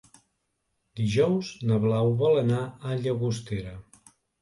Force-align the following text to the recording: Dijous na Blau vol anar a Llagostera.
Dijous 1.01 1.53
na 1.73 1.79
Blau 1.85 2.11
vol 2.25 2.43
anar 2.45 2.65
a 2.73 3.01
Llagostera. 3.07 3.79